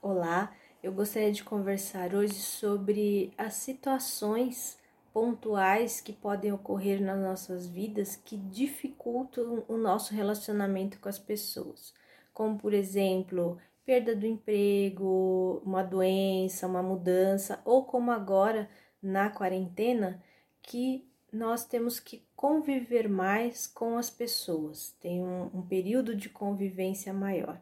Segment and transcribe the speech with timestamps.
[0.00, 4.78] Olá, eu gostaria de conversar hoje sobre as situações
[5.12, 11.92] pontuais que podem ocorrer nas nossas vidas que dificultam o nosso relacionamento com as pessoas,
[12.32, 18.70] como por exemplo, perda do emprego, uma doença, uma mudança, ou como agora
[19.02, 20.22] na quarentena,
[20.62, 27.12] que nós temos que conviver mais com as pessoas, tem um, um período de convivência
[27.12, 27.60] maior.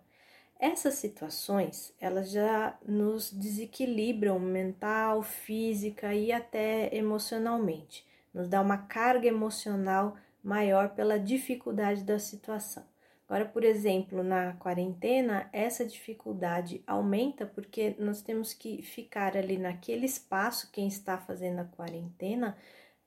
[0.58, 8.06] Essas situações, elas já nos desequilibram mental, física e até emocionalmente.
[8.32, 12.84] Nos dá uma carga emocional maior pela dificuldade da situação.
[13.28, 20.06] Agora, por exemplo, na quarentena, essa dificuldade aumenta porque nós temos que ficar ali naquele
[20.06, 22.56] espaço, quem está fazendo a quarentena,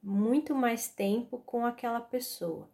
[0.03, 2.69] muito mais tempo com aquela pessoa.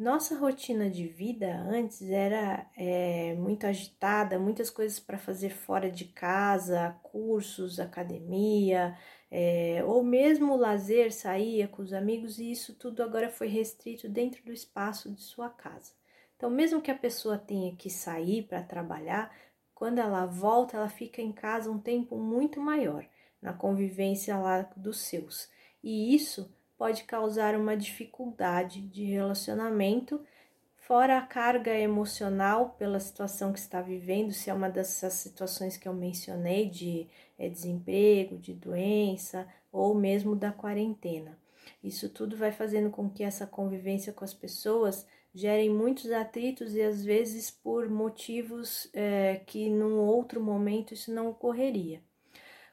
[0.00, 6.06] Nossa rotina de vida antes era é, muito agitada, muitas coisas para fazer fora de
[6.06, 8.96] casa, cursos, academia,
[9.30, 14.42] é, ou mesmo lazer, saía com os amigos, e isso tudo agora foi restrito dentro
[14.42, 15.92] do espaço de sua casa.
[16.34, 19.30] Então, mesmo que a pessoa tenha que sair para trabalhar,
[19.74, 23.06] quando ela volta, ela fica em casa um tempo muito maior,
[23.42, 25.50] na convivência lá dos seus.
[25.84, 30.18] E isso pode causar uma dificuldade de relacionamento,
[30.78, 35.86] fora a carga emocional pela situação que está vivendo, se é uma dessas situações que
[35.86, 37.06] eu mencionei de
[37.38, 41.38] é, desemprego, de doença ou mesmo da quarentena.
[41.84, 46.80] Isso tudo vai fazendo com que essa convivência com as pessoas gerem muitos atritos e
[46.80, 52.00] às vezes por motivos é, que num outro momento isso não ocorreria.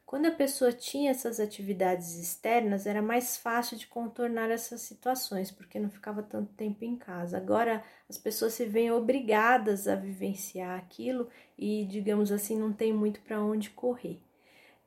[0.07, 5.77] Quando a pessoa tinha essas atividades externas, era mais fácil de contornar essas situações, porque
[5.77, 7.35] não ficava tanto tempo em casa.
[7.35, 11.27] Agora as pessoas se veem obrigadas a vivenciar aquilo
[11.57, 14.21] e, digamos assim, não tem muito para onde correr.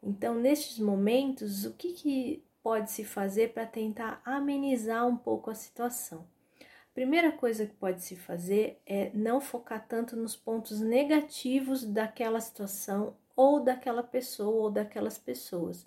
[0.02, 5.55] Então, nestes momentos, o que, que pode se fazer para tentar amenizar um pouco a
[5.55, 6.27] situação?
[6.62, 12.40] A primeira coisa que pode se fazer é não focar tanto nos pontos negativos daquela
[12.40, 15.86] situação ou daquela pessoa ou daquelas pessoas.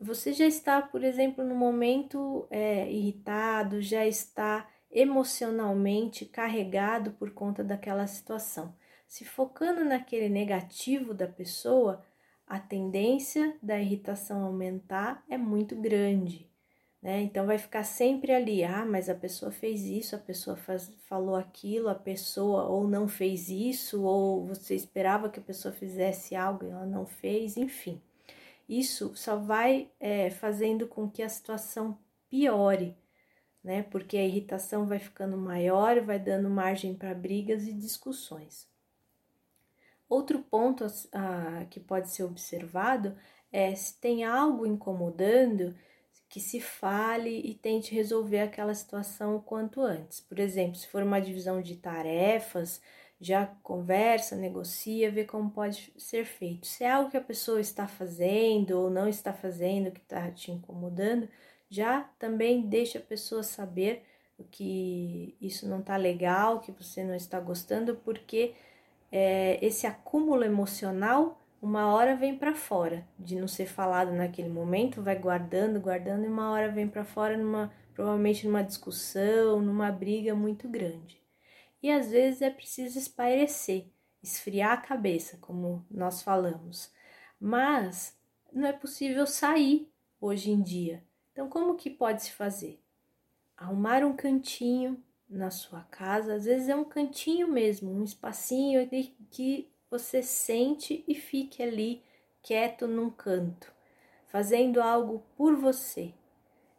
[0.00, 7.62] Você já está, por exemplo, no momento é, irritado, já está emocionalmente carregado por conta
[7.62, 8.74] daquela situação.
[9.06, 12.04] Se focando naquele negativo da pessoa,
[12.44, 16.52] a tendência da irritação aumentar é muito grande
[17.04, 17.20] né?
[17.20, 21.36] Então vai ficar sempre ali, ah, mas a pessoa fez isso, a pessoa faz, falou
[21.36, 26.64] aquilo, a pessoa ou não fez isso, ou você esperava que a pessoa fizesse algo
[26.64, 28.00] e ela não fez, enfim.
[28.66, 31.98] Isso só vai é, fazendo com que a situação
[32.30, 32.96] piore,
[33.62, 33.82] né?
[33.82, 38.66] Porque a irritação vai ficando maior, vai dando margem para brigas e discussões.
[40.08, 40.86] Outro ponto
[41.70, 43.14] que pode ser observado
[43.52, 45.74] é se tem algo incomodando
[46.34, 50.18] que se fale e tente resolver aquela situação o quanto antes.
[50.18, 52.82] Por exemplo, se for uma divisão de tarefas,
[53.20, 56.66] já conversa, negocia, vê como pode ser feito.
[56.66, 60.50] Se é algo que a pessoa está fazendo ou não está fazendo, que está te
[60.50, 61.28] incomodando,
[61.70, 64.02] já também deixa a pessoa saber
[64.50, 68.54] que isso não está legal, que você não está gostando, porque
[69.12, 75.02] é, esse acúmulo emocional uma hora vem para fora, de não ser falado naquele momento,
[75.02, 80.34] vai guardando, guardando e uma hora vem para fora numa provavelmente numa discussão, numa briga
[80.34, 81.22] muito grande.
[81.82, 83.86] E às vezes é preciso espairecer,
[84.22, 86.92] esfriar a cabeça, como nós falamos.
[87.40, 88.18] Mas
[88.52, 91.02] não é possível sair hoje em dia.
[91.32, 92.78] Então como que pode se fazer?
[93.56, 98.86] Arrumar um cantinho na sua casa, às vezes é um cantinho mesmo, um espacinho
[99.30, 102.02] que você sente e fique ali
[102.42, 103.72] quieto num canto,
[104.26, 106.12] fazendo algo por você.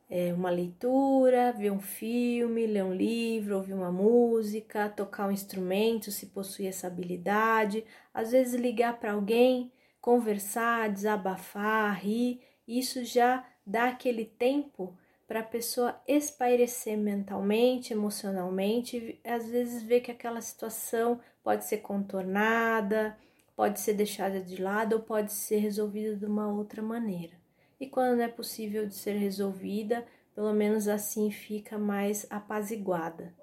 [0.09, 6.11] É uma leitura, ver um filme, ler um livro, ouvir uma música, tocar um instrumento,
[6.11, 9.71] se possui essa habilidade, às vezes ligar para alguém,
[10.01, 14.94] conversar, desabafar, rir, isso já dá aquele tempo
[15.27, 21.77] para a pessoa espairecer mentalmente, emocionalmente, e às vezes ver que aquela situação pode ser
[21.77, 23.18] contornada,
[23.56, 27.33] pode ser deixada de lado ou pode ser resolvida de uma outra maneira.
[27.80, 33.33] E quando não é possível de ser resolvida, pelo menos assim fica mais apaziguada.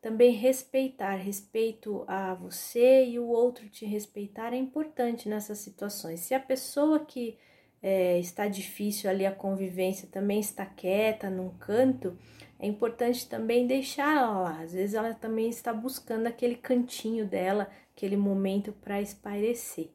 [0.00, 6.20] Também respeitar, respeito a você e o outro te respeitar é importante nessas situações.
[6.20, 7.38] Se a pessoa que
[7.86, 12.16] é, está difícil ali a convivência, também está quieta num canto,
[12.58, 14.62] é importante também deixar ela lá.
[14.62, 19.90] Às vezes ela também está buscando aquele cantinho dela, aquele momento para espairecer.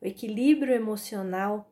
[0.00, 1.68] O equilíbrio emocional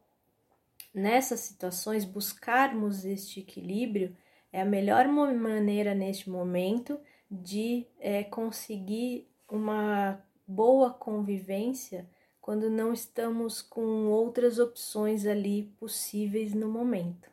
[0.92, 4.16] nessas situações, buscarmos este equilíbrio
[4.52, 6.98] é a melhor maneira neste momento
[7.30, 12.08] de é, conseguir uma boa convivência
[12.44, 17.30] quando não estamos com outras opções ali possíveis no momento.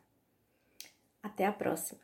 [1.22, 2.00] Até a próxima!